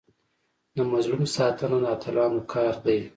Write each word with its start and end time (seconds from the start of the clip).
د 0.75 0.77
مظلوم 0.91 1.23
ساتنه 1.35 1.77
د 1.83 1.85
اتلانو 1.95 2.39
کار 2.53 2.73
دی. 2.85 2.99